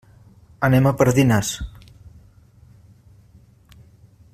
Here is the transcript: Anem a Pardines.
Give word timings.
Anem 0.67 0.87
a 0.87 0.93
Pardines. 1.01 1.51